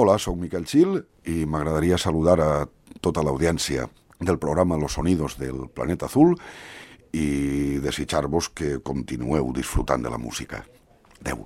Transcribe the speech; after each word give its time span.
Hola, 0.00 0.14
sóc 0.16 0.38
Miquel 0.40 0.64
Gil 0.64 0.94
i 1.28 1.42
m'agradaria 1.44 1.98
saludar 2.00 2.38
a 2.40 2.52
tota 3.04 3.20
l'audiència 3.20 3.84
del 4.16 4.38
programa 4.40 4.78
Los 4.80 4.94
Sonidos 4.96 5.34
del 5.36 5.66
Planeta 5.76 6.08
Azul 6.08 6.32
i 7.12 7.76
desitjar-vos 7.84 8.48
que 8.56 8.78
continueu 8.80 9.52
disfrutant 9.52 10.00
de 10.00 10.08
la 10.08 10.16
música. 10.16 10.62
Adeu. 11.20 11.44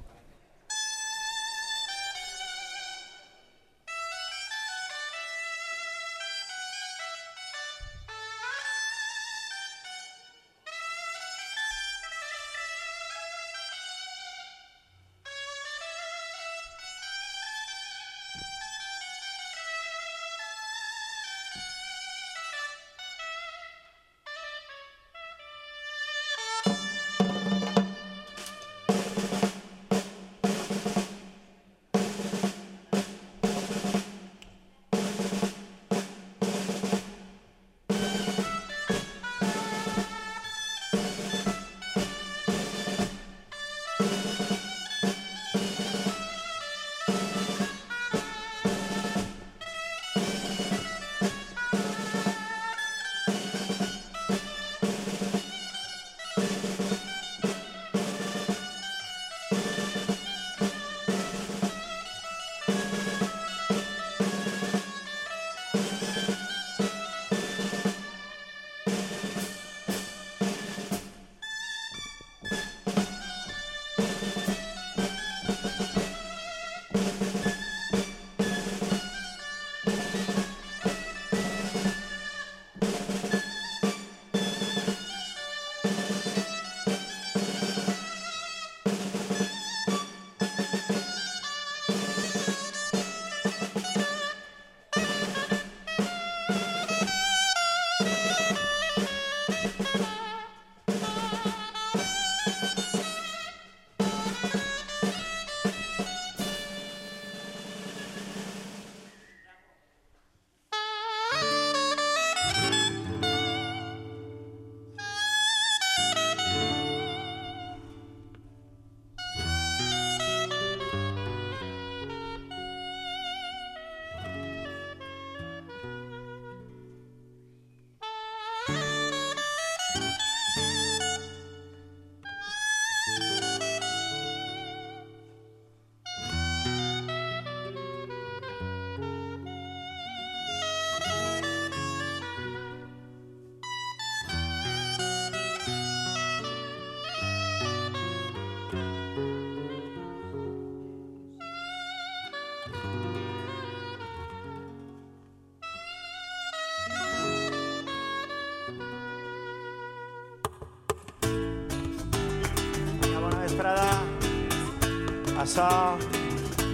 Açò, 165.55 165.97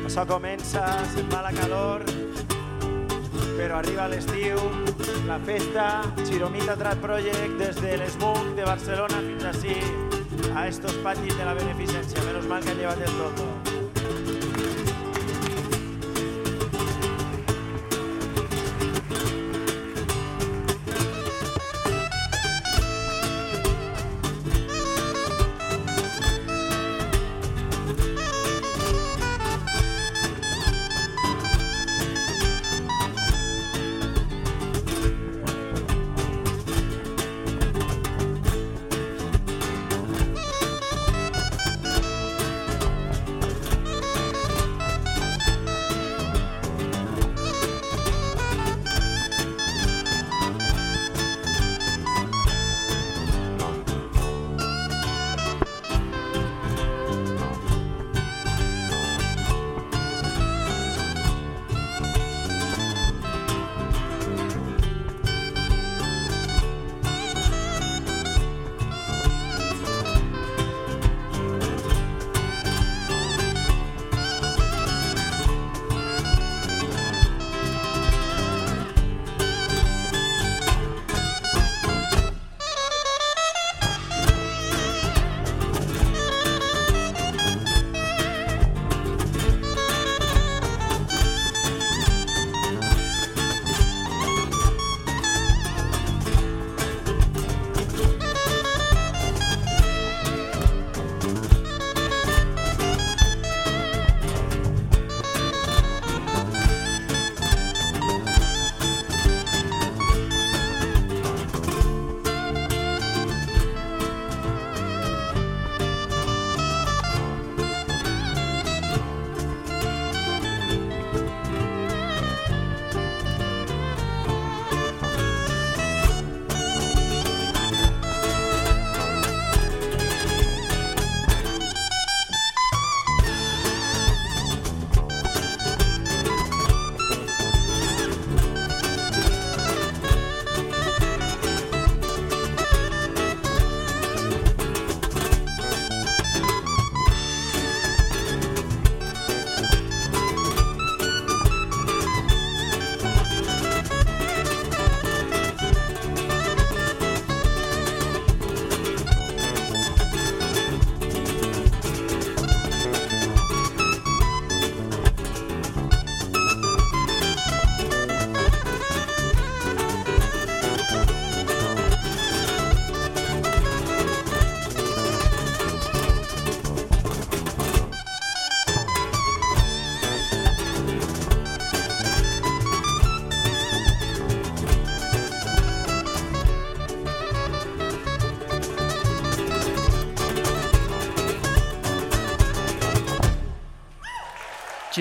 açò 0.07 0.23
comença, 0.25 0.81
se'n 1.13 1.29
va 1.29 1.43
la 1.45 1.51
calor, 1.53 2.01
però 3.59 3.77
arriba 3.77 4.07
l'estiu, 4.09 4.57
la 5.29 5.37
festa, 5.45 6.01
Chiromita 6.25 6.79
Trad 6.81 7.05
Project 7.05 7.61
des 7.61 7.77
de 7.85 7.99
l'Esmuc 8.01 8.55
de 8.57 8.65
Barcelona 8.65 9.21
fins 9.29 9.51
així, 9.53 9.77
a 10.57 10.65
estos 10.73 10.97
patis 11.05 11.37
de 11.37 11.45
la 11.45 11.59
beneficència. 11.61 12.25
Menos 12.25 12.49
mal 12.49 12.65
que 12.65 12.73
han 12.73 12.81
llevat 12.81 13.05
el 13.05 13.19
toto. 13.21 13.60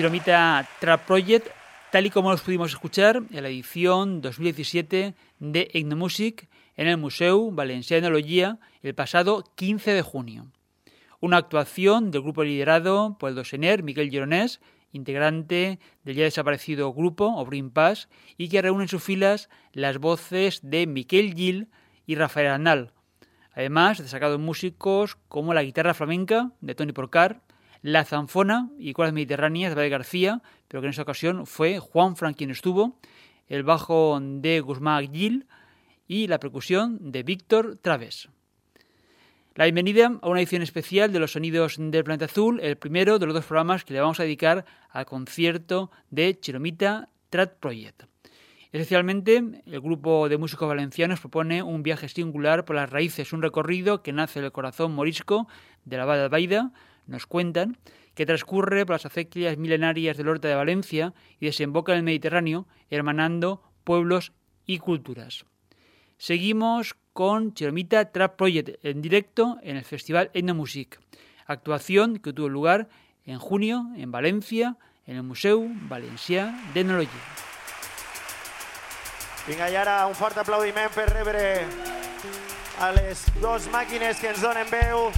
Chiromita 0.00 0.66
Trap 0.80 1.04
Project, 1.04 1.48
tal 1.92 2.06
y 2.06 2.10
como 2.10 2.30
los 2.30 2.40
pudimos 2.40 2.70
escuchar 2.70 3.22
en 3.30 3.42
la 3.42 3.50
edición 3.50 4.22
2017 4.22 5.14
de 5.40 5.70
Etnomusic 5.74 6.48
en 6.78 6.88
el 6.88 6.96
Museu 6.96 7.50
Valencià 7.52 8.58
el 8.82 8.94
pasado 8.94 9.44
15 9.56 9.92
de 9.92 10.00
junio. 10.00 10.46
Una 11.20 11.36
actuación 11.36 12.10
del 12.10 12.22
grupo 12.22 12.44
liderado 12.44 13.18
por 13.18 13.28
el 13.28 13.34
dosener 13.34 13.82
Miguel 13.82 14.08
Gironés, 14.08 14.62
integrante 14.92 15.78
del 16.02 16.16
ya 16.16 16.24
desaparecido 16.24 16.94
grupo 16.94 17.36
Obrin 17.36 17.68
Paz, 17.70 18.08
y 18.38 18.48
que 18.48 18.62
reúne 18.62 18.84
en 18.84 18.88
sus 18.88 19.02
filas 19.02 19.50
las 19.74 19.98
voces 19.98 20.60
de 20.62 20.86
Miquel 20.86 21.34
Gil 21.34 21.68
y 22.06 22.14
Rafael 22.14 22.46
Arnal, 22.46 22.94
además 23.52 23.98
de 23.98 24.04
destacados 24.04 24.40
músicos 24.40 25.18
como 25.28 25.52
la 25.52 25.62
guitarra 25.62 25.92
flamenca 25.92 26.52
de 26.62 26.74
Tony 26.74 26.92
Porcar, 26.92 27.42
la 27.82 28.04
zanfona 28.04 28.70
y 28.78 28.92
cuerdas 28.92 29.14
mediterráneas 29.14 29.70
de 29.70 29.76
David 29.76 29.92
García, 29.92 30.42
pero 30.68 30.80
que 30.80 30.86
en 30.86 30.90
esta 30.90 31.02
ocasión 31.02 31.46
fue 31.46 31.78
Juan 31.78 32.16
Frank 32.16 32.36
quien 32.36 32.50
estuvo, 32.50 32.98
el 33.48 33.62
bajo 33.62 34.18
de 34.20 34.60
Guzmán 34.60 35.12
Gil 35.12 35.46
y 36.06 36.26
la 36.26 36.38
percusión 36.38 37.12
de 37.12 37.22
Víctor 37.22 37.78
Traves. 37.80 38.28
La 39.54 39.64
bienvenida 39.64 40.18
a 40.22 40.28
una 40.28 40.40
edición 40.40 40.62
especial 40.62 41.12
de 41.12 41.18
los 41.18 41.32
sonidos 41.32 41.76
del 41.78 42.04
planeta 42.04 42.26
azul, 42.26 42.60
el 42.60 42.76
primero 42.76 43.18
de 43.18 43.26
los 43.26 43.34
dos 43.34 43.44
programas 43.44 43.84
que 43.84 43.92
le 43.92 44.00
vamos 44.00 44.20
a 44.20 44.22
dedicar 44.22 44.64
al 44.90 45.06
concierto 45.06 45.90
de 46.10 46.38
Chiromita 46.38 47.08
Trat 47.30 47.58
Project. 47.58 48.04
Especialmente, 48.72 49.42
el 49.66 49.80
grupo 49.80 50.28
de 50.28 50.38
músicos 50.38 50.68
valencianos 50.68 51.18
propone 51.18 51.64
un 51.64 51.82
viaje 51.82 52.08
singular 52.08 52.64
por 52.64 52.76
las 52.76 52.88
raíces, 52.88 53.32
un 53.32 53.42
recorrido 53.42 54.02
que 54.02 54.12
nace 54.12 54.40
del 54.40 54.52
corazón 54.52 54.94
morisco 54.94 55.48
de 55.84 55.96
la 55.96 56.04
Vada 56.04 56.28
Baida, 56.28 56.72
nos 57.10 57.26
cuentan, 57.26 57.76
que 58.14 58.26
transcurre 58.26 58.86
por 58.86 58.94
las 58.94 59.06
acequias 59.06 59.58
milenarias 59.58 60.16
del 60.16 60.26
norte 60.26 60.48
de 60.48 60.54
Valencia 60.54 61.12
y 61.38 61.46
desemboca 61.46 61.92
en 61.92 61.98
el 61.98 62.04
Mediterráneo, 62.04 62.66
hermanando 62.88 63.62
pueblos 63.84 64.32
y 64.64 64.78
culturas. 64.78 65.44
Seguimos 66.16 66.96
con 67.12 67.54
Chiromita 67.54 68.12
Trap 68.12 68.36
Project 68.36 68.84
en 68.84 69.02
directo 69.02 69.58
en 69.62 69.76
el 69.76 69.84
Festival 69.84 70.30
Etnomusic, 70.32 71.00
actuación 71.46 72.18
que 72.18 72.32
tuvo 72.32 72.48
lugar 72.48 72.88
en 73.24 73.38
junio 73.38 73.86
en 73.96 74.12
Valencia, 74.12 74.76
en 75.06 75.16
el 75.16 75.22
Museu 75.22 75.66
Valencià 75.88 76.54
d'Etnologia. 76.74 77.24
Vinga, 79.48 79.70
i 79.72 79.76
ara 79.80 80.04
un 80.06 80.14
fort 80.14 80.36
aplaudiment 80.38 80.92
per 80.94 81.08
rebre 81.10 81.42
a 82.80 82.92
les 82.92 83.26
dos 83.40 83.68
màquines 83.68 84.18
que 84.18 84.32
ens 84.32 84.40
donen 84.40 84.66
veu 84.72 85.10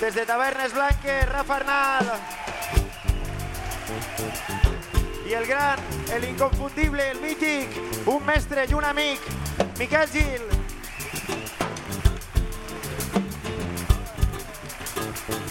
Desde 0.00 0.24
Tabernes 0.26 0.72
Blanques, 0.72 1.28
Rafa 1.28 1.56
Arnal. 1.56 2.06
Y 5.28 5.32
el 5.32 5.46
gran, 5.46 5.78
el 6.12 6.24
inconfundible, 6.24 7.10
el 7.12 7.20
mític, 7.20 7.68
un 8.06 8.26
mestre 8.26 8.66
y 8.68 8.74
un 8.74 8.84
amic, 8.84 9.20
Miquel 9.78 10.08
Gil. 10.08 10.42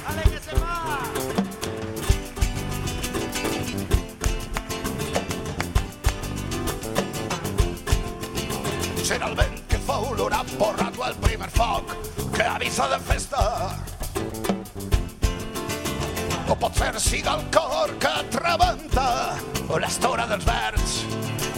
¡Ale 0.06 0.24
que 0.24 0.40
se 0.40 0.54
va! 0.60 1.00
Porrat 11.42 11.50
el 11.50 11.50
primer 11.50 11.50
foc 11.50 12.36
que 12.36 12.44
avisa 12.44 12.88
de 12.88 13.00
festa. 13.00 13.76
O 16.50 16.56
pot 16.56 16.76
ser 16.76 17.00
siga 17.00 17.36
el 17.36 17.46
cor 17.52 17.98
que 18.00 18.14
trebenta 18.30 19.36
o 19.70 19.80
l'estora 19.80 20.28
dels 20.28 20.46
verds. 20.46 21.06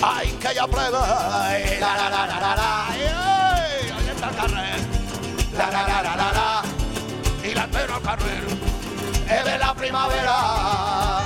Ai 0.02 0.32
que 0.40 0.54
ja 0.54 0.68
plega 0.68 1.02
ai, 1.44 1.80
la 1.80 1.96
la 1.96 2.10
la 2.10 2.26
la 2.28 2.40
la 2.40 2.56
la 2.56 2.70
ai, 2.92 3.02
ai, 3.08 3.90
la 3.90 4.00
gent 4.06 4.22
del 4.22 4.36
carrer. 4.36 4.80
La 5.58 5.70
la 5.72 5.84
la 5.88 6.02
la 6.02 6.16
la 6.16 6.32
la 6.38 6.64
i 7.44 7.54
la 7.54 7.68
gent 7.68 7.92
al 7.92 8.02
carrer. 8.02 8.44
E 9.28 9.44
de 9.44 9.58
la 9.58 9.74
primavera 9.74 11.23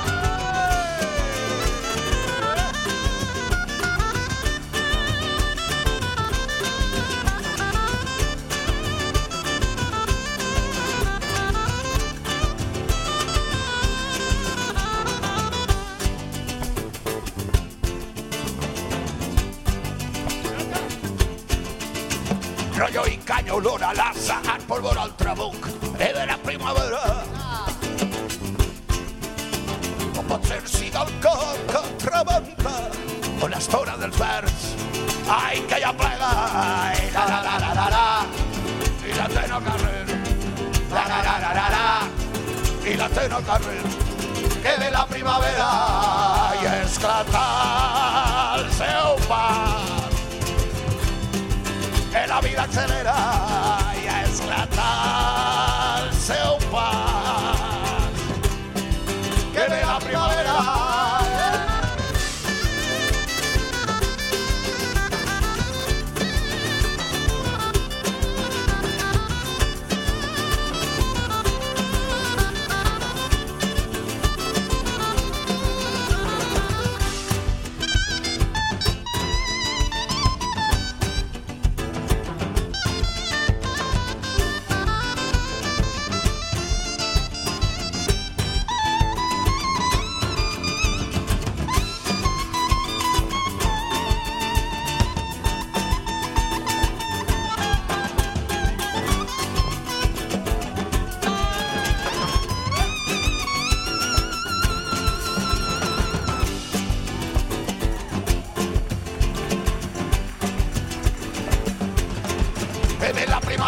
olor 23.58 23.84
a 23.84 23.94
l'assa, 23.98 24.38
en 24.54 24.62
polvor 24.70 24.98
al 25.02 25.16
trabuc, 25.18 25.66
de 25.98 26.26
la 26.30 26.38
primavera. 26.46 27.00
O 30.14 30.24
pot 30.30 30.46
ser 30.46 30.62
siga 30.70 31.02
el 31.06 31.14
cor 31.24 31.58
que 31.72 31.82
trebenta, 32.04 32.76
o 33.42 33.50
l'estona 33.50 33.96
dels 33.98 34.20
verds, 34.22 34.68
ai, 35.40 35.64
que 35.72 35.80
ja 35.82 35.94
plega, 36.02 36.30
ai, 36.62 37.00
la 37.16 37.26
la 37.32 37.40
la 37.48 37.56
la 37.64 37.72
la 37.80 37.88
la, 37.96 38.06
i 39.08 39.18
la 39.18 39.28
tena 39.34 39.58
al 39.58 39.66
carrer, 39.70 40.20
la 40.94 41.08
la 41.14 41.22
la 41.30 41.38
la 41.46 41.54
la 41.60 41.68
la, 41.76 41.88
i 42.86 42.98
la 43.02 43.10
tena 43.16 43.42
al 43.42 43.48
carrer, 43.50 43.82
que 44.62 44.76
de 44.84 44.92
la 44.92 45.06
primavera 45.10 45.72
i 46.62 46.70
esclata 46.76 47.48
el 48.60 48.70
seu 48.78 49.18
pas 49.26 49.67
que 52.22 52.28
la 52.28 52.42
vida 52.42 52.64
accelera 52.64 53.77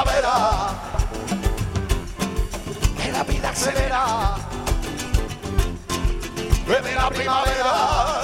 primavera, 0.04 0.70
que 3.02 3.12
la 3.12 3.24
vida 3.24 3.50
acelera, 3.50 4.36
bebe 6.68 6.96
la 6.96 7.10
primavera. 7.10 8.19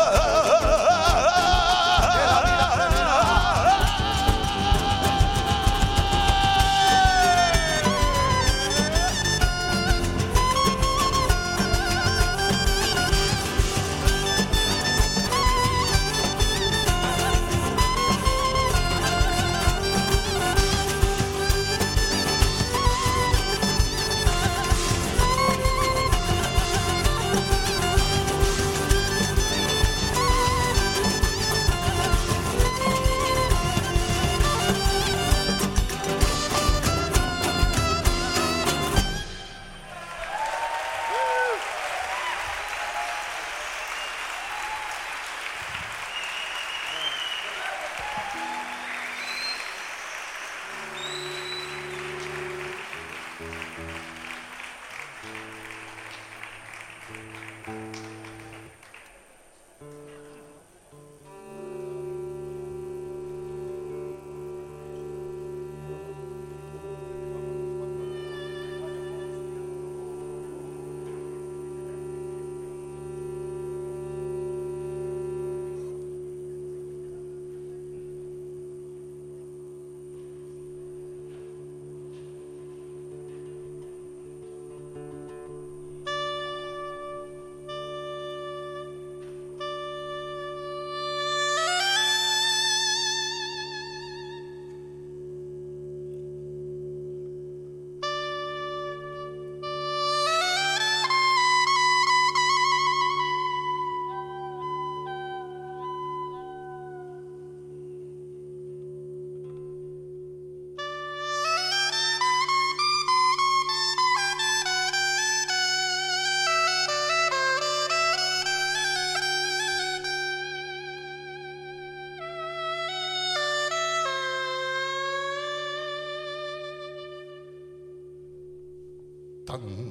Satan. 129.56 129.85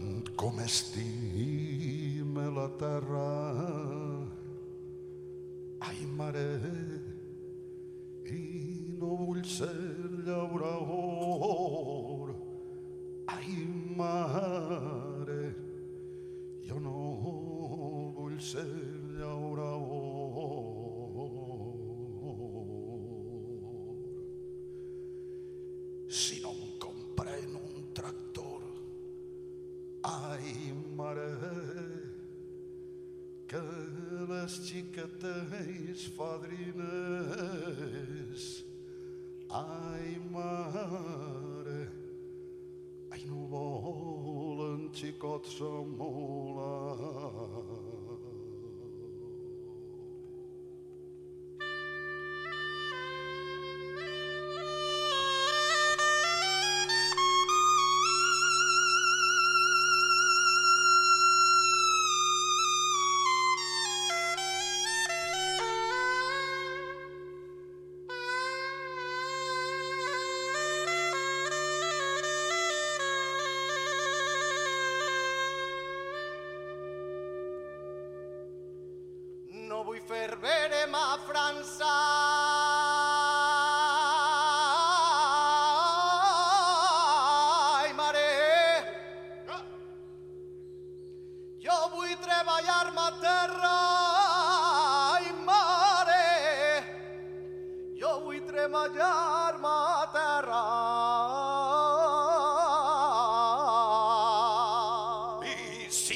Ai, 30.14 30.72
mare, 30.96 31.34
que 33.48 33.62
les 34.30 34.52
xiquetes 34.66 36.06
fadrines, 36.16 36.82
ai, 39.50 40.18
mare, 40.30 41.82
ai, 43.10 43.22
no 43.26 43.40
volen 43.54 44.82
xicots 44.94 45.60
amb 45.60 45.98
mula. 45.98 46.53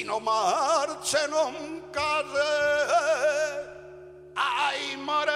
No 0.09 0.19
marxa 0.21 1.29
no 1.29 1.51
em 1.51 1.81
case. 1.93 2.49
Ai, 4.35 4.97
mare, 4.97 5.33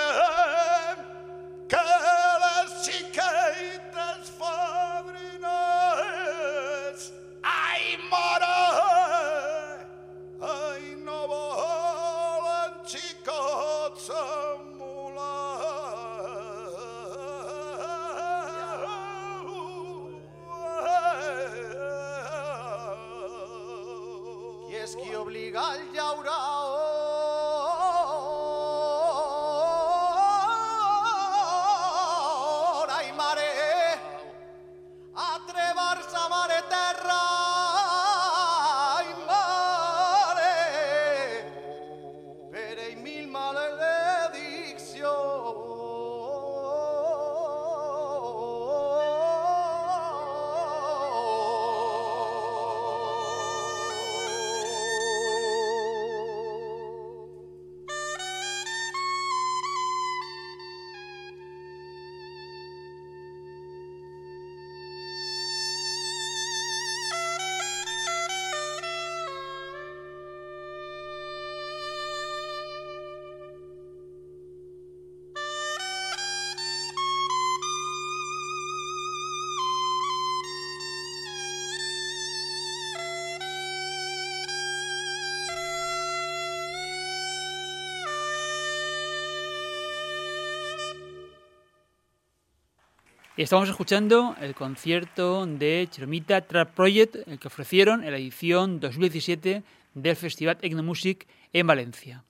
Estamos 93.43 93.69
escuchando 93.69 94.37
el 94.41 94.55
concierto 94.55 95.45
de 95.47 95.89
Chiromita 95.91 96.43
Trap 96.43 96.77
Project, 96.77 97.27
el 97.27 97.41
que 97.41 97.49
ofrecieron 97.49 98.05
en 98.05 98.13
la 98.13 98.17
edición 98.17 98.79
2017 98.79 99.65
del 99.95 100.15
Festival 100.15 100.59
Etnomusic 100.63 101.27
en 101.53 101.67
Valencia. 101.67 102.23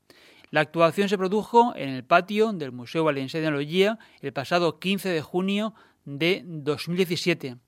La 0.50 0.62
actuación 0.62 1.10
se 1.10 1.18
produjo 1.18 1.74
en 1.76 1.90
el 1.90 2.02
patio 2.02 2.54
del 2.54 2.72
Museo 2.72 3.04
Valenciano 3.04 3.42
de 3.42 3.48
Enología 3.48 3.98
el 4.22 4.32
pasado 4.32 4.78
15 4.78 5.10
de 5.10 5.20
junio 5.20 5.74
de 6.06 6.44
2017. 6.46 7.58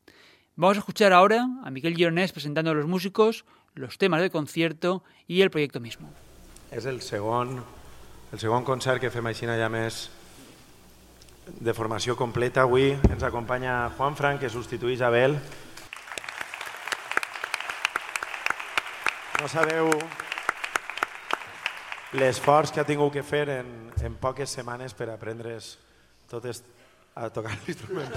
Vamos 0.57 0.79
a 0.79 0.81
escuchar 0.81 1.13
ahora 1.13 1.47
a 1.65 1.71
Miguel 1.71 1.97
Gironés 1.97 2.33
presentando 2.33 2.71
a 2.71 2.75
los 2.75 2.87
músicos, 2.87 3.45
los 3.75 3.99
temas 3.99 4.23
del 4.23 4.31
concierto 4.31 5.05
y 5.29 5.43
el 5.43 5.51
proyecto 5.51 5.81
mismo. 5.81 6.09
És 6.73 6.87
el 6.87 7.03
segon, 7.03 7.61
el 8.33 8.41
segon 8.41 8.65
concert 8.65 9.05
que 9.05 9.13
fem 9.13 9.29
així 9.29 9.45
ja 9.45 9.69
més 9.69 10.09
de 11.47 11.75
formació 11.75 12.17
completa. 12.17 12.63
Avui 12.63 12.93
ens 13.11 13.23
acompanya 13.23 13.91
Juan 13.97 14.17
Frank, 14.17 14.41
que 14.41 14.51
substitueix 14.53 15.03
Abel. 15.05 15.37
No 19.41 19.49
sabeu 19.51 19.91
l'esforç 22.15 22.73
que 22.73 22.81
ha 22.81 22.87
tingut 22.89 23.13
que 23.13 23.25
fer 23.27 23.49
en, 23.59 23.75
en 24.01 24.15
poques 24.21 24.55
setmanes 24.57 24.95
per 24.95 25.11
aprendre's 25.13 25.75
totes 26.31 26.63
a 27.15 27.29
tocar 27.31 27.53
l'instrument. 27.65 28.11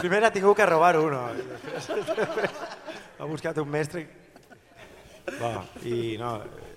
Primer 0.00 0.24
ha 0.24 0.32
tingut 0.32 0.56
que 0.56 0.66
robar 0.66 0.96
uno. 0.98 1.26
Ha 3.20 3.28
buscat 3.28 3.58
un 3.60 3.68
mestre 3.68 4.08
Bueno, 5.38 5.62
I 5.86 6.16
no, 6.18 6.30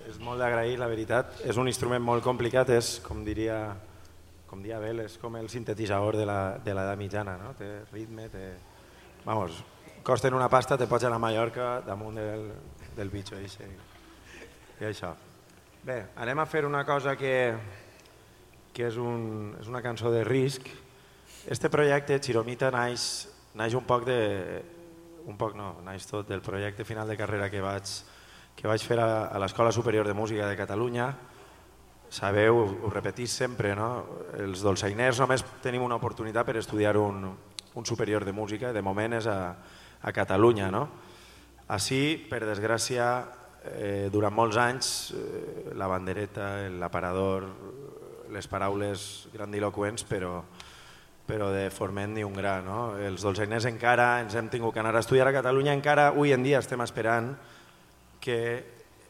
és 0.08 0.18
molt 0.22 0.38
d'agrair, 0.38 0.76
la 0.78 0.86
veritat. 0.86 1.40
És 1.48 1.56
un 1.58 1.66
instrument 1.66 2.02
molt 2.04 2.22
complicat, 2.22 2.70
és, 2.70 2.98
com 3.02 3.24
diria, 3.26 3.56
com 4.54 4.62
dia 4.62 4.76
Abel, 4.78 5.00
és 5.02 5.16
com 5.18 5.34
el 5.34 5.48
sintetitzador 5.50 6.14
de 6.14 6.24
l'edat 6.28 6.94
mitjana, 6.94 7.32
no? 7.40 7.48
Té 7.58 7.66
ritme, 7.90 8.28
té... 8.30 8.52
Vamos, 9.24 9.56
costen 10.06 10.36
una 10.36 10.46
pasta, 10.46 10.76
te 10.78 10.86
pots 10.86 11.08
anar 11.08 11.18
a 11.18 11.22
Mallorca 11.24 11.80
damunt 11.82 12.20
del, 12.20 12.44
del 12.94 13.10
bitxo. 13.10 13.34
I 13.34 14.86
això. 14.86 15.10
Bé, 15.82 15.98
anem 16.22 16.38
a 16.38 16.46
fer 16.46 16.62
una 16.68 16.84
cosa 16.86 17.16
que, 17.18 17.34
que 18.70 18.86
és, 18.92 18.94
un, 18.94 19.56
és 19.58 19.66
una 19.66 19.82
cançó 19.82 20.14
de 20.14 20.22
risc. 20.22 20.70
Este 21.50 21.66
projecte, 21.66 22.20
Chiromita, 22.22 22.70
naix, 22.70 23.26
naix 23.58 23.74
un 23.74 23.90
poc 23.90 24.06
de... 24.06 24.20
Un 25.26 25.34
poc 25.40 25.58
no, 25.58 25.80
naix 25.82 26.06
tot 26.06 26.30
del 26.30 26.46
projecte 26.46 26.86
final 26.86 27.10
de 27.10 27.18
carrera 27.18 27.50
que 27.50 27.64
vaig, 27.64 27.90
que 28.54 28.70
vaig 28.70 28.86
fer 28.86 29.02
a, 29.02 29.32
a 29.34 29.42
l'Escola 29.42 29.74
Superior 29.74 30.06
de 30.06 30.14
Música 30.14 30.46
de 30.46 30.62
Catalunya. 30.62 31.10
Sabeu, 32.14 32.60
ho 32.86 32.90
repetís 32.92 33.32
sempre, 33.34 33.72
no? 33.74 33.88
els 34.38 34.60
dolçainers 34.62 35.18
només 35.18 35.42
tenim 35.64 35.82
una 35.82 35.96
oportunitat 35.98 36.46
per 36.46 36.60
estudiar 36.60 36.92
un, 37.00 37.24
un 37.26 37.86
superior 37.88 38.22
de 38.22 38.30
música, 38.30 38.70
de 38.70 38.82
moment 38.86 39.16
és 39.18 39.26
a, 39.26 39.38
a 39.98 40.12
Catalunya. 40.14 40.68
No? 40.70 40.84
Així, 41.74 42.14
per 42.30 42.44
desgràcia, 42.46 43.08
eh, 43.66 44.06
durant 44.14 44.36
molts 44.36 44.60
anys, 44.62 44.92
eh, 45.10 45.72
la 45.74 45.88
bandereta, 45.90 46.52
l'aparador, 46.78 47.48
les 48.30 48.46
paraules 48.46 49.26
grandiloquents, 49.34 50.06
però, 50.06 50.36
però 51.26 51.50
de 51.50 51.66
forment 51.74 52.14
ni 52.14 52.22
un 52.22 52.38
gra. 52.38 52.60
No? 52.62 52.92
Els 52.94 53.26
dolçainers 53.26 53.66
encara 53.72 54.20
ens 54.22 54.38
hem 54.38 54.52
tingut 54.54 54.78
que 54.78 54.84
anar 54.86 54.94
a 54.94 55.02
estudiar 55.02 55.26
a 55.32 55.34
Catalunya, 55.40 55.74
encara 55.74 56.12
avui 56.12 56.30
en 56.30 56.46
dia 56.46 56.62
estem 56.62 56.86
esperant 56.86 57.34
que 58.22 58.40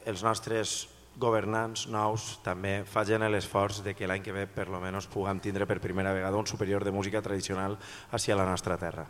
els 0.09 0.25
nostres 0.25 0.94
governants 1.21 1.87
nous 1.89 2.25
també 2.45 2.83
facin 2.89 3.23
l'esforç 3.31 3.83
de 3.85 3.95
que 3.95 4.07
l'any 4.07 4.23
que 4.23 4.33
ve 4.35 4.47
per 4.47 4.69
lo 4.69 4.81
menos 4.81 5.07
puguem 5.07 5.41
tindre 5.41 5.67
per 5.67 5.81
primera 5.81 6.13
vegada 6.13 6.37
un 6.37 6.47
superior 6.47 6.85
de 6.85 6.93
música 6.93 7.23
tradicional 7.23 7.79
hacia 8.11 8.37
la 8.37 8.45
nostra 8.45 8.79
terra. 8.79 9.07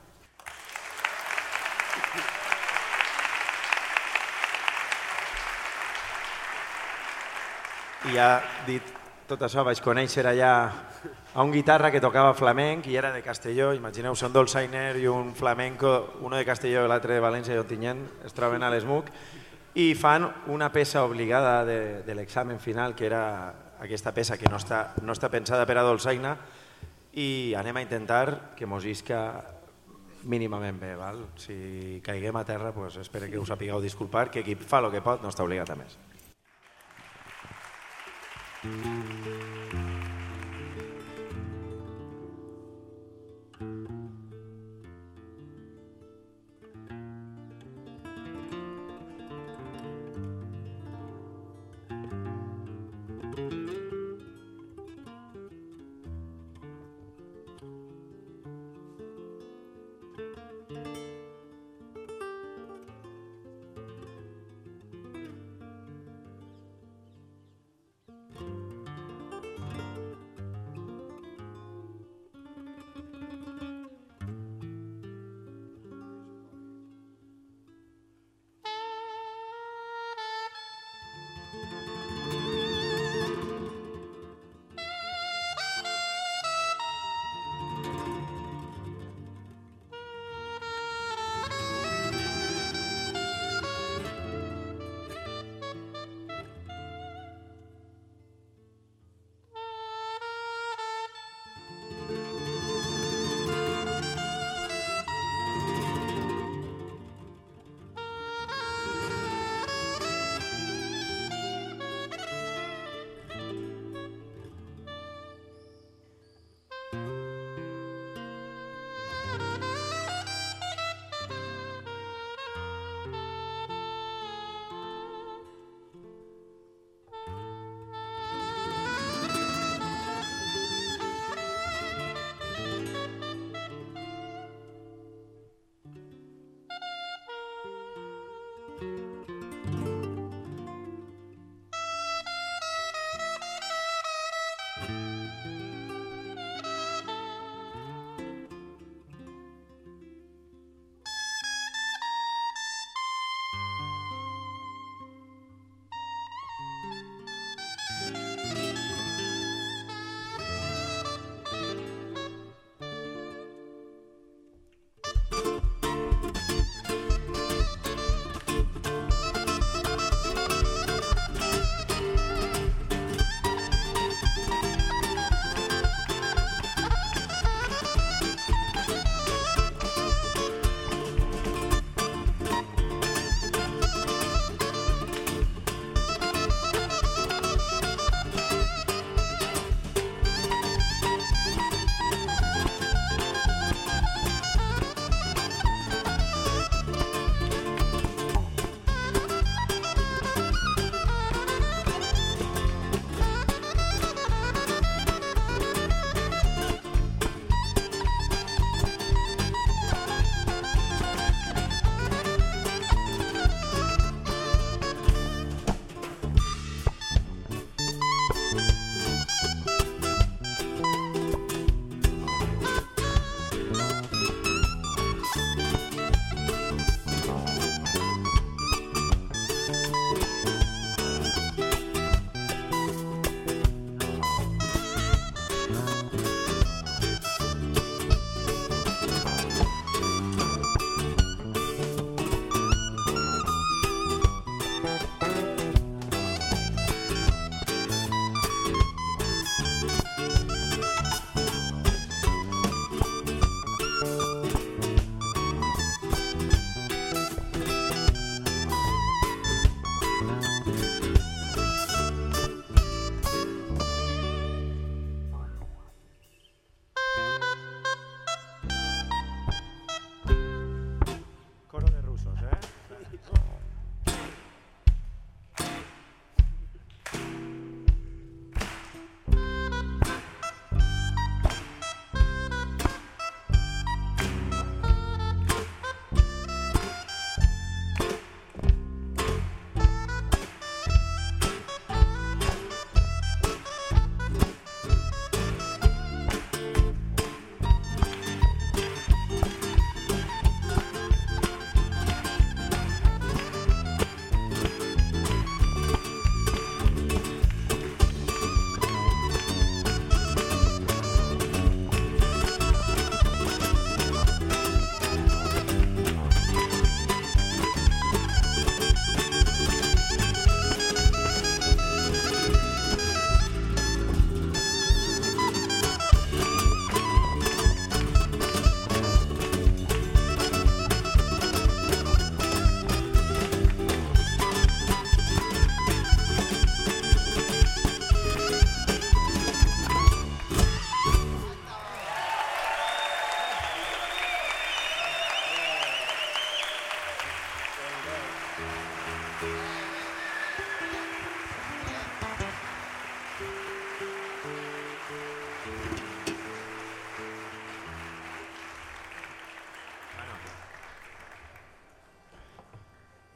I 8.04 8.12
ja 8.12 8.42
dit 8.66 8.84
tot 9.24 9.40
això 9.40 9.64
vaig 9.64 9.80
conèixer 9.80 10.26
allà 10.28 10.50
a 11.34 11.42
un 11.42 11.50
guitarra 11.50 11.90
que 11.90 12.02
tocava 12.04 12.34
flamenc 12.36 12.86
i 12.86 12.98
era 13.00 13.10
de 13.14 13.22
Castelló, 13.24 13.72
imagineu-se 13.72 14.26
un 14.28 14.34
dolçainer 14.34 14.98
i 15.00 15.06
un 15.08 15.32
flamenco, 15.34 16.20
uno 16.20 16.36
de 16.36 16.44
Castelló 16.44 16.84
i 16.84 16.90
l'altre 16.90 17.16
de 17.16 17.24
València 17.24 17.56
i 17.56 17.62
Ontinyent, 17.62 18.04
es 18.28 18.36
troben 18.36 18.62
a 18.62 18.68
l'ESMUC 18.70 19.08
i 19.74 19.94
fan 19.98 20.26
una 20.54 20.70
peça 20.72 21.02
obligada 21.04 21.64
de, 21.66 22.02
de 22.06 22.14
l'examen 22.14 22.60
final, 22.60 22.94
que 22.94 23.06
era 23.06 23.24
aquesta 23.82 24.14
peça 24.14 24.38
que 24.38 24.48
no 24.50 24.60
està, 24.60 24.94
no 25.02 25.12
està 25.12 25.30
pensada 25.32 25.66
per 25.66 25.78
a 25.78 25.87
dolçaina, 25.87 26.37
i 27.14 27.54
anem 27.58 27.76
a 27.78 27.82
intentar 27.82 28.54
que 28.58 28.66
mos 28.66 28.87
isca 28.87 29.20
mínimament 30.24 30.80
bé. 30.80 30.94
Val? 30.98 31.20
Si 31.37 32.00
caiguem 32.06 32.37
a 32.37 32.44
terra, 32.46 32.72
pues, 32.72 32.96
espero 33.02 33.30
que 33.30 33.38
us 33.38 33.50
sapigueu 33.50 33.82
disculpar, 33.82 34.30
que 34.30 34.42
qui 34.46 34.56
fa 34.56 34.82
el 34.82 34.90
que 34.94 35.04
pot 35.04 35.22
no 35.22 35.30
està 35.34 35.46
obligat 35.46 35.74
a 35.74 35.78
més. 35.78 35.98
Ja 38.64 39.84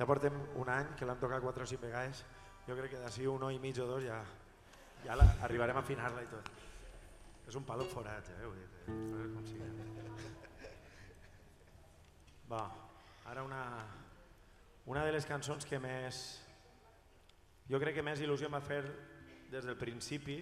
portem 0.08 0.34
un 0.56 0.70
any 0.72 0.94
que 0.96 1.06
l'hem 1.06 1.18
tocat 1.20 1.42
quatre 1.44 1.66
o 1.66 1.68
cinc 1.68 1.82
vegades. 1.84 2.24
Jo 2.68 2.76
crec 2.76 2.94
que 2.94 3.02
d'ací 3.02 3.26
un 3.28 3.44
i 3.52 3.58
mig 3.60 3.78
o 3.80 3.86
dos 3.88 4.02
ja, 4.04 4.18
ja 5.04 5.16
la, 5.16 5.26
arribarem 5.46 5.76
a 5.76 5.84
afinar-la 5.84 6.24
i 6.24 6.30
tot. 6.32 6.48
És 7.48 7.56
un 7.56 7.64
palo 7.64 7.84
forat, 7.88 8.28
eh? 8.34 8.42
Vull 8.44 8.56
dir, 8.58 8.68
que- 8.74 9.28
com 9.34 9.46
sigui. 9.46 9.68
Va, 12.48 12.62
ara 13.28 13.44
una, 13.44 13.62
una 14.88 15.04
de 15.04 15.12
les 15.12 15.26
cançons 15.28 15.64
que 15.68 15.80
més... 15.80 16.20
Jo 17.68 17.76
crec 17.80 17.98
que 17.98 18.04
més 18.04 18.20
il·lusió 18.24 18.48
em 18.48 18.54
va 18.56 18.62
fer 18.64 18.80
des 19.52 19.64
del 19.64 19.76
principi. 19.76 20.38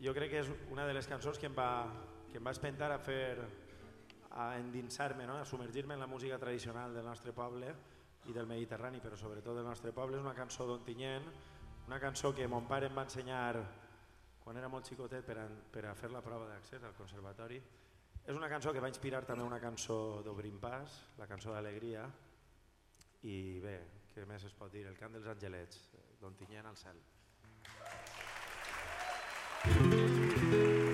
Jo 0.00 0.14
crec 0.16 0.30
que 0.32 0.40
és 0.40 0.48
una 0.72 0.86
de 0.88 0.94
les 0.96 1.08
cançons 1.08 1.36
que 1.40 1.48
em 1.50 1.56
va, 1.56 1.68
que 2.32 2.40
em 2.40 2.46
va 2.46 2.54
espentar 2.56 2.88
a 2.92 2.98
fer 3.00 3.36
a 4.30 4.54
endinsar-me, 4.56 5.26
no? 5.28 5.36
a 5.36 5.44
submergir-me 5.44 5.94
en 5.96 6.00
la 6.00 6.06
música 6.08 6.38
tradicional 6.38 6.94
del 6.94 7.04
nostre 7.04 7.32
poble 7.36 7.74
i 8.26 8.34
del 8.34 8.46
Mediterrani, 8.46 9.00
però 9.00 9.16
sobretot 9.16 9.56
del 9.56 9.66
nostre 9.66 9.92
poble. 9.92 10.18
És 10.18 10.24
una 10.24 10.34
cançó 10.34 10.66
d'Ontinyent, 10.66 11.28
una 11.86 12.00
cançó 12.02 12.34
que 12.34 12.48
mon 12.48 12.66
pare 12.68 12.90
em 12.90 12.96
va 12.96 13.06
ensenyar 13.06 13.62
quan 14.42 14.56
era 14.56 14.68
molt 14.68 14.88
xicotet 14.88 15.24
per 15.24 15.36
a, 15.38 15.46
per 15.48 15.84
a 15.86 15.94
fer 15.94 16.10
la 16.12 16.22
prova 16.24 16.48
d'accés 16.48 16.84
al 16.84 16.96
conservatori. 16.96 17.60
És 18.28 18.36
una 18.36 18.48
cançó 18.48 18.72
que 18.72 18.80
va 18.80 18.90
inspirar 18.92 19.22
també 19.24 19.44
una 19.44 19.60
cançó 19.60 20.22
d'Obrim 20.24 20.58
Pas, 20.60 20.98
la 21.18 21.28
cançó 21.30 21.54
d'Alegria, 21.54 22.04
i 23.28 23.60
bé, 23.64 23.78
què 24.14 24.26
més 24.28 24.44
es 24.44 24.56
pot 24.56 24.72
dir? 24.72 24.86
El 24.88 24.98
cant 24.98 25.16
dels 25.16 25.28
angelets, 25.32 25.80
d'Ontinyent 26.20 26.68
al 26.68 26.76
cel. 26.76 27.00
I 29.68 30.87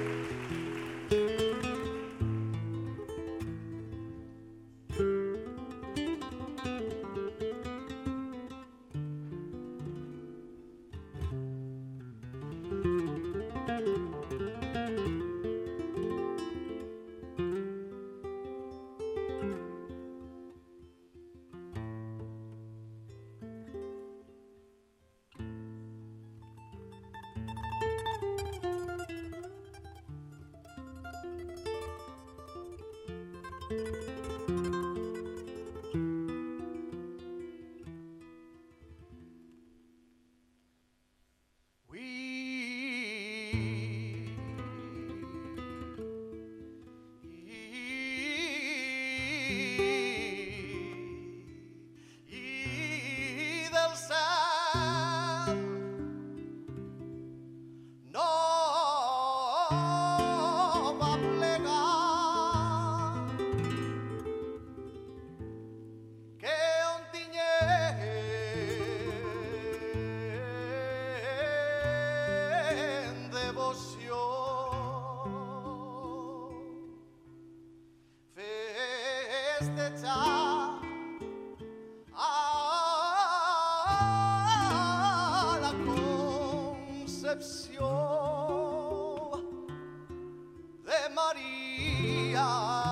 Maria 91.76 92.83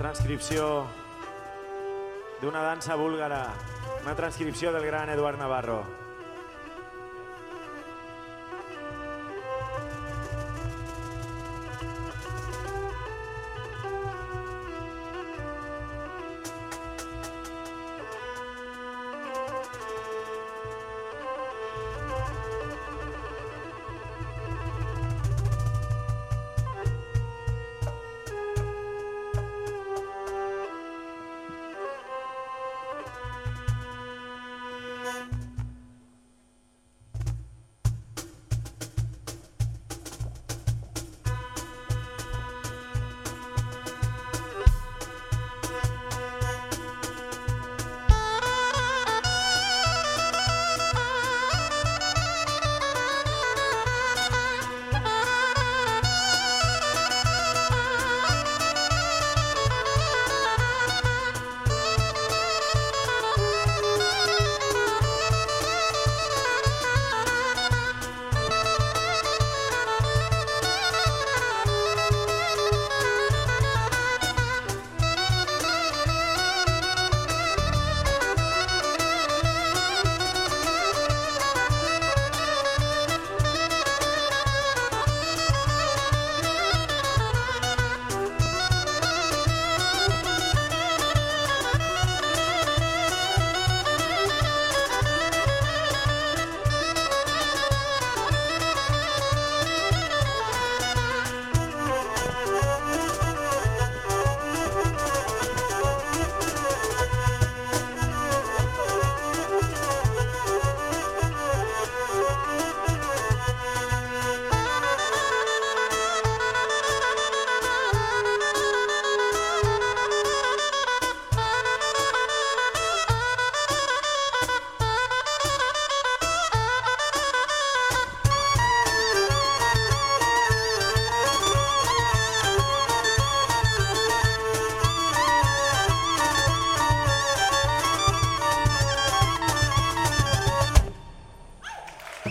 transcripció 0.00 0.86
d'una 2.40 2.62
dansa 2.64 2.94
búlgara, 2.96 3.52
una 4.02 4.14
transcripció 4.16 4.72
del 4.72 4.86
gran 4.86 5.10
Eduard 5.10 5.36
Navarro. 5.36 5.99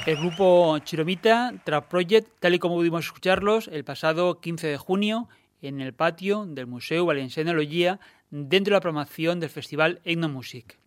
El 0.10 0.18
grupo 0.18 0.76
Chiromita 0.80 1.54
Trap 1.64 1.88
Project, 1.88 2.32
tal 2.40 2.56
y 2.56 2.58
como 2.58 2.74
pudimos 2.74 3.06
escucharlos 3.06 3.68
el 3.68 3.84
pasado 3.84 4.42
15 4.42 4.66
de 4.66 4.78
junio 4.80 5.30
en 5.62 5.82
el 5.82 5.94
patio 5.94 6.48
del 6.48 6.66
Museo 6.66 7.06
Valenciano 7.06 7.54
Logia 7.54 8.00
dentro 8.32 8.72
de 8.72 8.78
la 8.78 8.82
programación 8.82 9.40
del 9.40 9.52
festival 9.52 10.02
Etnomusic. 10.06 10.80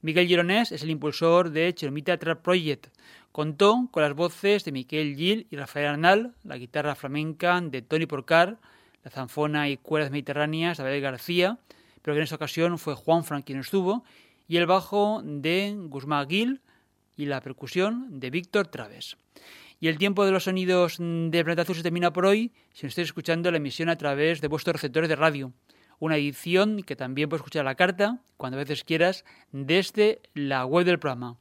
Miguel 0.00 0.28
Gironés 0.28 0.70
es 0.70 0.84
el 0.84 0.90
impulsor 0.90 1.50
de 1.50 1.74
Chiromita 1.74 2.16
Trap 2.18 2.40
Project. 2.40 2.86
Contó 3.32 3.88
con 3.90 4.04
las 4.04 4.14
voces 4.14 4.64
de 4.64 4.70
Miquel 4.70 5.16
Gil 5.16 5.48
y 5.50 5.56
Rafael 5.56 5.86
Arnal, 5.86 6.32
la 6.44 6.56
guitarra 6.56 6.94
flamenca 6.94 7.60
de 7.60 7.82
Tony 7.82 8.06
Porcar, 8.06 8.58
la 9.02 9.10
zanfona 9.10 9.70
y 9.70 9.76
cuerdas 9.76 10.12
mediterráneas 10.12 10.78
de 10.78 10.84
Abel 10.84 11.00
García, 11.00 11.58
pero 12.00 12.14
que 12.14 12.18
en 12.18 12.24
esta 12.24 12.36
ocasión 12.36 12.78
fue 12.78 12.94
Juan 12.94 13.24
Frank 13.24 13.44
quien 13.44 13.58
estuvo, 13.58 14.04
y 14.46 14.56
el 14.58 14.66
bajo 14.66 15.20
de 15.24 15.74
Guzmán 15.76 16.28
Gil, 16.28 16.60
y 17.16 17.26
la 17.26 17.40
percusión 17.40 18.20
de 18.20 18.30
Víctor 18.30 18.68
Traves. 18.68 19.16
Y 19.80 19.88
el 19.88 19.98
tiempo 19.98 20.24
de 20.24 20.30
los 20.30 20.44
sonidos 20.44 20.98
de 20.98 21.42
Planeta 21.42 21.62
Azul 21.62 21.74
se 21.74 21.82
termina 21.82 22.12
por 22.12 22.26
hoy 22.26 22.52
si 22.72 22.86
nos 22.86 22.92
estáis 22.92 23.08
escuchando 23.08 23.50
la 23.50 23.56
emisión 23.56 23.88
a 23.88 23.96
través 23.96 24.40
de 24.40 24.46
vuestros 24.48 24.74
receptores 24.74 25.08
de 25.08 25.16
radio. 25.16 25.52
Una 25.98 26.16
edición 26.16 26.82
que 26.82 26.96
también 26.96 27.28
puedes 27.28 27.40
escuchar 27.40 27.62
a 27.62 27.70
la 27.70 27.74
carta, 27.74 28.20
cuando 28.36 28.58
a 28.58 28.60
veces 28.60 28.84
quieras, 28.84 29.24
desde 29.50 30.20
la 30.34 30.64
web 30.66 30.86
del 30.86 30.98
programa. 30.98 31.38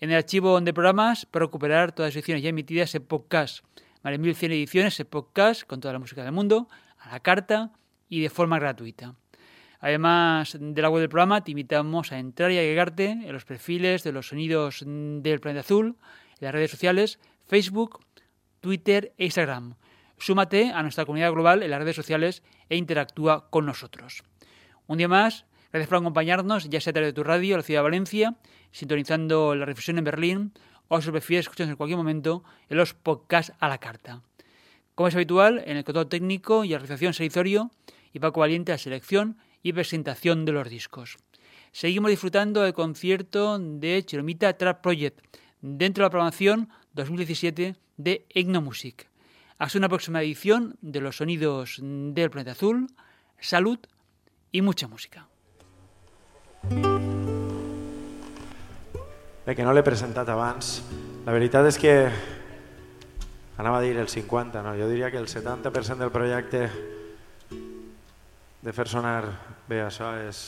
En 0.00 0.10
el 0.10 0.16
archivo 0.16 0.60
de 0.60 0.74
programas 0.74 1.24
para 1.26 1.44
recuperar 1.44 1.92
todas 1.92 2.08
las 2.08 2.16
ediciones 2.16 2.42
ya 2.42 2.48
emitidas 2.48 2.92
en 2.94 3.04
podcast 3.04 3.64
más 4.04 4.12
de 4.12 4.18
1100 4.18 4.52
ediciones 4.52 4.98
de 4.98 5.06
podcast 5.06 5.62
con 5.62 5.80
toda 5.80 5.94
la 5.94 5.98
música 5.98 6.22
del 6.22 6.32
mundo, 6.32 6.68
a 6.98 7.12
la 7.12 7.20
carta 7.20 7.72
y 8.10 8.20
de 8.20 8.28
forma 8.28 8.58
gratuita. 8.58 9.14
Además 9.80 10.58
de 10.60 10.82
la 10.82 10.90
web 10.90 11.00
del 11.00 11.08
programa, 11.08 11.42
te 11.42 11.52
invitamos 11.52 12.12
a 12.12 12.18
entrar 12.18 12.52
y 12.52 12.58
agregarte 12.58 13.12
en 13.12 13.32
los 13.32 13.46
perfiles 13.46 14.04
de 14.04 14.12
los 14.12 14.28
sonidos 14.28 14.84
del 14.86 15.40
planeta 15.40 15.60
azul, 15.60 15.96
en 16.38 16.44
las 16.44 16.52
redes 16.52 16.70
sociales 16.70 17.18
Facebook, 17.46 18.04
Twitter 18.60 19.14
e 19.16 19.24
Instagram. 19.24 19.74
Súmate 20.18 20.70
a 20.70 20.82
nuestra 20.82 21.06
comunidad 21.06 21.32
global 21.32 21.62
en 21.62 21.70
las 21.70 21.80
redes 21.80 21.96
sociales 21.96 22.42
e 22.68 22.76
interactúa 22.76 23.48
con 23.48 23.64
nosotros. 23.64 24.22
Un 24.86 24.98
día 24.98 25.08
más, 25.08 25.46
gracias 25.72 25.88
por 25.88 25.98
acompañarnos, 25.98 26.68
ya 26.68 26.78
sea 26.78 26.90
a 26.90 26.94
través 26.94 27.08
de 27.08 27.14
tu 27.14 27.24
radio, 27.24 27.56
la 27.56 27.62
ciudad 27.62 27.80
de 27.80 27.84
Valencia, 27.84 28.36
sintonizando 28.70 29.54
la 29.54 29.64
reflexión 29.64 29.96
en 29.96 30.04
Berlín 30.04 30.52
o 30.88 31.00
si 31.00 31.10
prefieres 31.10 31.46
escuchar 31.46 31.68
en 31.68 31.76
cualquier 31.76 31.98
momento 31.98 32.44
en 32.68 32.76
los 32.76 32.94
podcasts 32.94 33.52
a 33.58 33.68
la 33.68 33.78
carta. 33.78 34.22
Como 34.94 35.08
es 35.08 35.14
habitual, 35.14 35.62
en 35.66 35.76
el 35.76 35.84
control 35.84 36.08
técnico 36.08 36.64
y 36.64 36.68
la 36.68 36.78
realización 36.78 37.14
Serizorio 37.14 37.70
y 38.12 38.20
Paco 38.20 38.40
Valiente 38.40 38.72
a 38.72 38.78
selección 38.78 39.38
y 39.62 39.72
presentación 39.72 40.44
de 40.44 40.52
los 40.52 40.68
discos. 40.68 41.16
Seguimos 41.72 42.10
disfrutando 42.10 42.62
del 42.62 42.72
concierto 42.72 43.58
de 43.58 44.04
Cheromita 44.04 44.56
Trap 44.56 44.80
Project 44.80 45.18
dentro 45.60 46.02
de 46.02 46.06
la 46.06 46.10
programación 46.10 46.68
2017 46.92 47.74
de 47.96 48.26
Ignomusic. 48.32 49.08
Hasta 49.58 49.78
una 49.78 49.88
próxima 49.88 50.22
edición 50.22 50.76
de 50.82 51.00
los 51.00 51.16
sonidos 51.16 51.80
del 51.80 52.30
planeta 52.30 52.52
azul. 52.52 52.86
Salud 53.40 53.78
y 54.52 54.62
mucha 54.62 54.86
música. 54.86 55.28
Bé, 59.44 59.52
que 59.52 59.64
no 59.64 59.74
l'he 59.76 59.84
presentat 59.84 60.28
abans. 60.32 60.78
La 61.26 61.32
veritat 61.36 61.66
és 61.68 61.76
que 61.76 61.92
anava 63.60 63.76
a 63.76 63.82
dir 63.84 63.92
el 64.00 64.08
50, 64.08 64.62
no? 64.64 64.72
jo 64.78 64.88
diria 64.88 65.10
que 65.12 65.20
el 65.20 65.28
70% 65.28 66.00
del 66.00 66.10
projecte 66.10 66.70
de 68.64 68.72
fer 68.72 68.88
sonar 68.88 69.20
bé 69.68 69.82
això 69.84 70.14
és, 70.16 70.40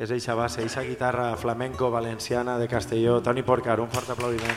és 0.00 0.10
eixa 0.16 0.32
base, 0.38 0.64
eixa 0.64 0.86
guitarra 0.88 1.36
flamenco 1.36 1.90
valenciana 1.92 2.56
de 2.56 2.68
Castelló. 2.68 3.20
Toni 3.20 3.44
Porcar, 3.44 3.76
un 3.84 3.92
fort 3.92 4.16
aplaudiment. 4.16 4.56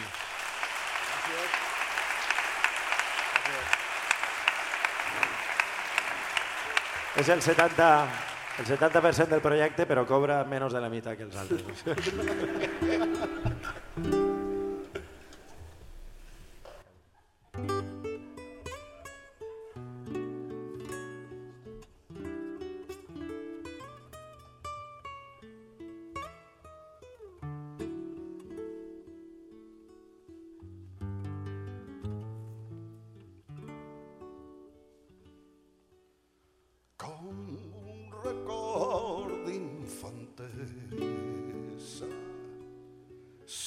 És 7.20 7.28
el 7.28 7.42
70, 7.44 7.92
el 8.64 8.66
70% 8.66 9.28
del 9.36 9.44
projecte, 9.44 9.86
però 9.86 10.08
cobra 10.08 10.40
menys 10.48 10.72
de 10.72 10.80
la 10.82 10.90
meitat 10.90 11.20
que 11.20 11.28
els 11.28 11.36
altres. 11.36 11.84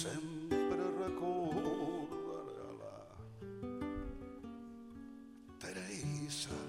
sempre 0.04 0.84
recordaré 1.00 2.68
la 2.80 2.96
Teresa 5.62 6.60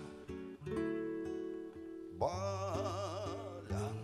ballant 2.22 4.00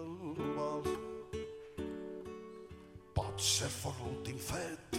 el 0.00 0.40
vals. 0.56 0.90
Pot 3.14 3.36
ser 3.50 3.70
fort 3.76 4.02
l'últim 4.02 4.38
fet 4.48 4.98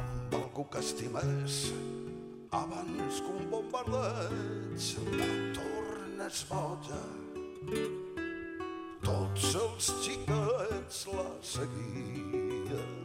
amb 0.00 0.36
algú 0.40 0.64
que 0.74 0.80
estimés 0.84 1.56
abans 2.60 3.22
que 3.24 3.32
un 3.38 3.46
bombardeig 3.54 4.90
la 5.16 5.30
tornes 5.56 6.44
boja. 6.52 7.04
Tots 9.08 9.54
els 9.64 9.88
xiquets 10.04 11.06
la 11.16 11.30
seguien 11.54 12.21
그 12.72 13.01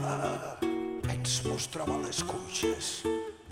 ens 0.00 1.42
mostrava 1.44 1.96
les 2.00 2.22
cuixes 2.24 2.86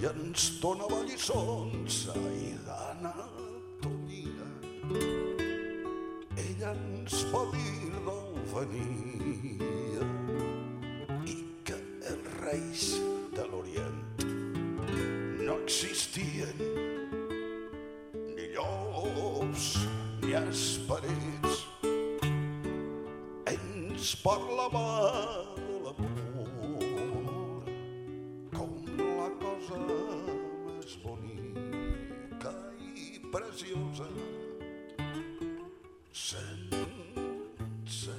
i 0.01 0.07
ens 0.09 0.47
donava 0.63 1.01
lliçons 1.05 1.99
ai, 2.15 2.55
d'anatomia. 2.67 4.47
Ella 6.45 6.73
ens 6.73 7.19
va 7.33 7.43
dir 7.53 7.93
d'on 8.07 8.41
venia 8.55 10.09
i 11.29 11.37
que 11.69 11.79
els 12.13 12.33
reis 12.41 12.89
de 13.37 13.45
l'Orient 13.53 14.27
no 15.45 15.61
existien 15.61 16.65
ni 18.35 18.51
llops 18.57 19.71
ni 20.25 20.33
esperits 20.41 21.65
ens 23.55 24.15
parlava 24.25 25.68
cosa 29.69 29.81
més 30.65 30.95
bonica 31.03 32.53
i 32.97 33.21
preciosa. 33.33 34.07
Sense 36.25 38.17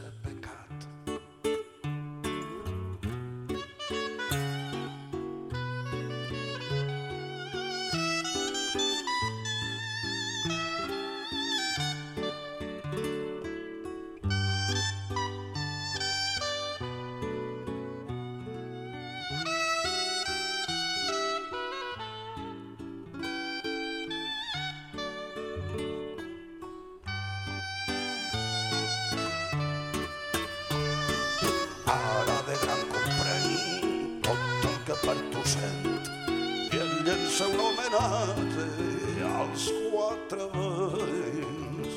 veïns 40.27 41.93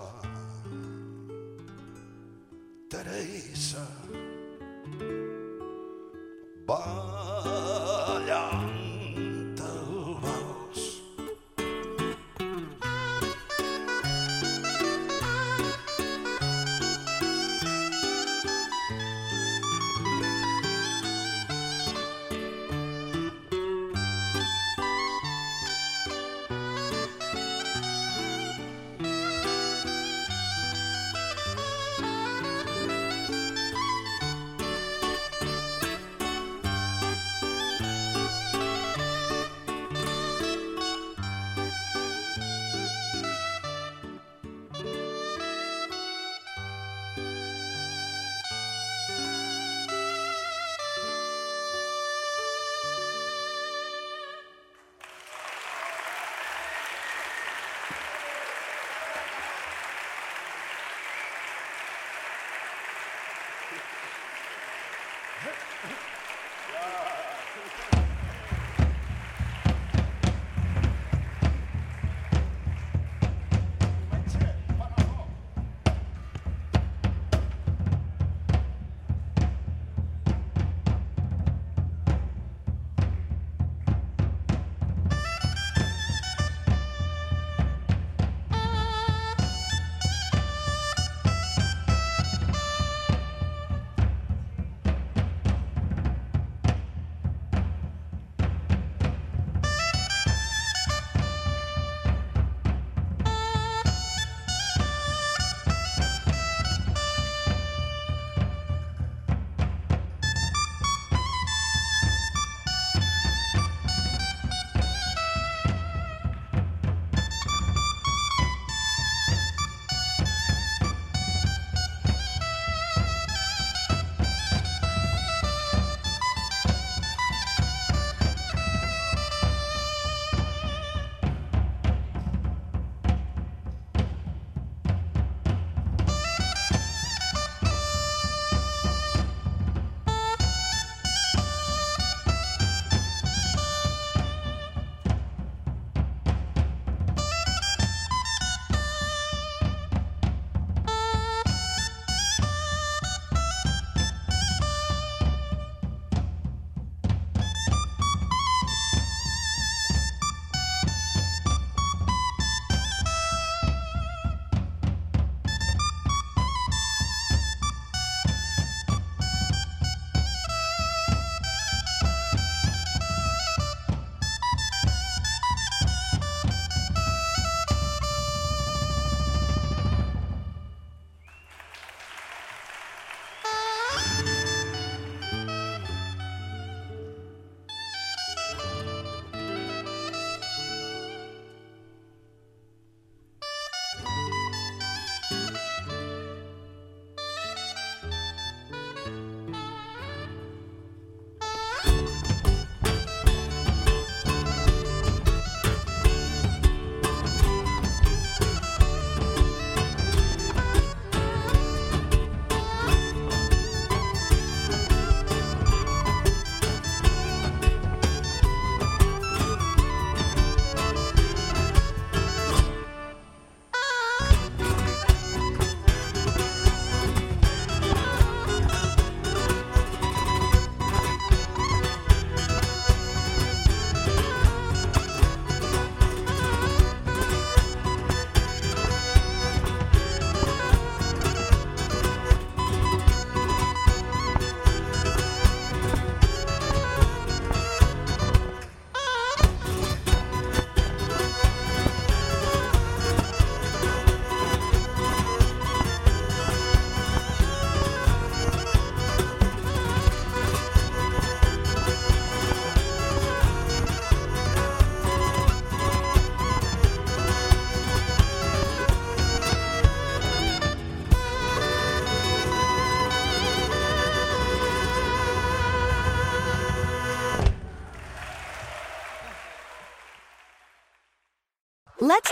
Teresa 2.88 3.86